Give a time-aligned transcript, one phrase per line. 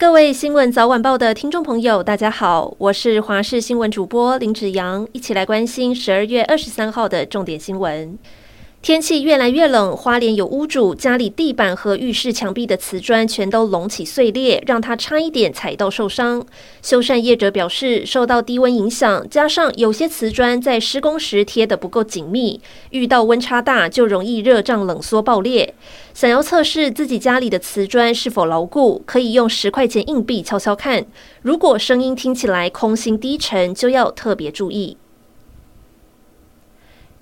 [0.00, 8.18] 各位新闻早晚报的听众朋友，大家好，我是华视新闻主播林子阳，一起来关心十二月二十三号的重点新闻。
[8.82, 16.42] 天气越来越冷，花莲有屋主家里地板和浴室墙壁的瓷砖全都隆起碎裂，让他差一点踩到受伤。
[16.80, 22.58] 修缮业者表示，受到低温影响，加上有些瓷砖在施工时贴得不够紧密，
[22.88, 25.74] 遇到温差大就容易热胀冷缩爆裂。
[26.14, 31.04] 想要测试自己家里的瓷砖是否牢固，可以用十块钱硬币敲敲看，
[31.42, 34.96] 如果声音听起来空心低沉，就要特别注意。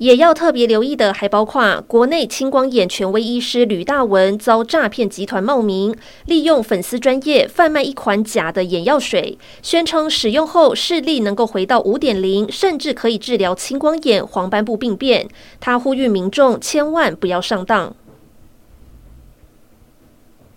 [0.00, 15.28] 也要特别留意的，还包括国内青光眼权威医师吕大文遭诈骗集团冒名，利用粉丝专业贩卖一款假的眼药水，宣称使用后视力能够回到五点零，甚至可以治疗青光眼、黄斑部病变。
[15.60, 17.94] 他呼吁民众千万不要上当。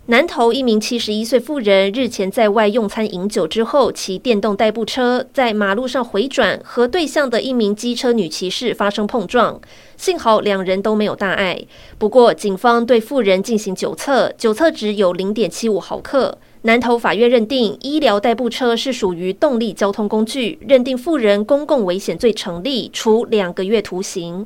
[0.08, 9.62] 南投一名七十一岁妇人日前在外用餐饮酒之后，骑电动代步车在马路上回转，和对向的一名机车女骑士发生碰撞，
[9.96, 11.58] 幸好两人都没有大碍。
[11.98, 16.38] 不过，警方对妇人进行酒测，酒测值有零点七五毫克。
[16.64, 24.46] 南投法院认定医疗代步车是属于动力交通工具，认定妇人公共危险罪成立，处两个月徒刑。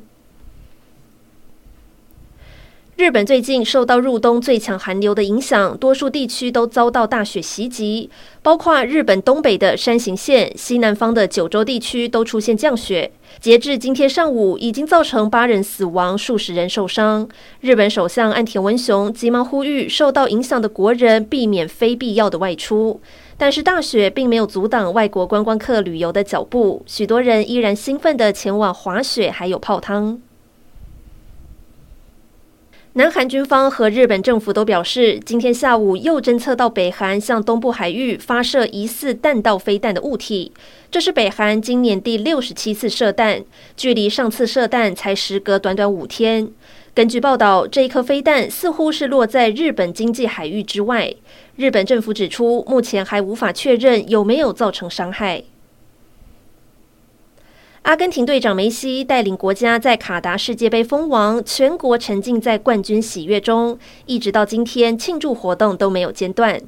[2.98, 8.10] 日本最近受到入冬最强寒流的影响，多数地区都遭到大雪袭击，
[8.42, 13.12] 包括日本东北的山形县、西南方的九州地区都出现降雪。
[13.38, 17.28] 截至今天上午，已经造成八人死亡、数十人受伤。
[17.60, 23.00] 日本首相岸田文雄急忙呼吁受到影响的国人避免非必要的外出，
[23.36, 30.20] 但是大雪并没有阻挡外国观光客旅游的脚步，许多人依然兴奋地前往滑雪，还有泡汤。
[32.98, 40.50] 南韩军方和日本政府都表示，今天下午又侦测到北韩向东部海域发射疑似弹道飞弹的物体。
[40.90, 43.44] 这是北韩今年第六十七次射弹，
[43.76, 46.50] 距离上次射弹才时隔短短五天。
[46.92, 51.14] 根据报道，这一颗飞弹似乎是落在日本经济海域之外。
[51.54, 55.44] 日本政府指出，目前还无法确认有没有造成伤害。
[57.88, 66.60] 阿根廷队长梅西带领国家在卡达世界杯封王，全国沉浸在冠军喜悦中，一直到今天庆祝活动都没有间断。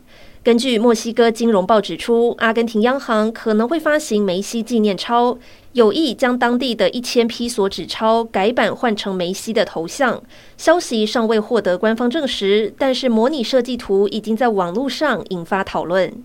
[0.43, 5.37] 根据墨西哥金融报指出，阿根廷央行可能会发行梅西纪念钞，
[5.73, 10.23] 有意将当地的一千披索纸钞改版换成梅西的头像。
[10.57, 16.25] 消息尚未获得官方证实，但是模拟设计图已经在网络上引发讨论。